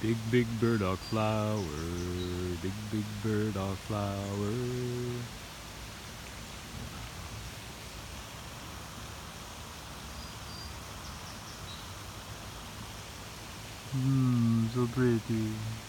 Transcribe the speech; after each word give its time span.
Big, 0.00 0.16
big 0.30 0.46
burdock 0.60 0.98
flower, 0.98 2.56
big, 2.60 2.74
big 2.90 3.06
burdock 3.22 3.78
flower. 3.78 4.52
Mmm, 13.96 14.68
so 14.74 14.86
pretty. 14.88 15.83